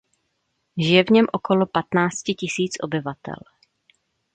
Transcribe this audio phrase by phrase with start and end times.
[0.77, 3.37] Žije v něm okolo patnácti tisíc obyvatel.